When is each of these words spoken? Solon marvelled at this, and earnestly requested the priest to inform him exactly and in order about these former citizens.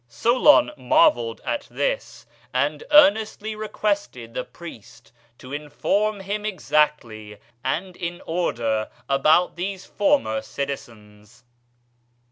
Solon 0.07 0.71
marvelled 0.77 1.41
at 1.45 1.67
this, 1.69 2.25
and 2.55 2.83
earnestly 2.89 3.55
requested 3.55 4.33
the 4.33 4.43
priest 4.43 5.11
to 5.37 5.53
inform 5.53 6.21
him 6.21 6.43
exactly 6.43 7.37
and 7.63 7.95
in 7.95 8.19
order 8.25 8.89
about 9.07 9.57
these 9.57 9.85
former 9.85 10.41
citizens. 10.41 11.43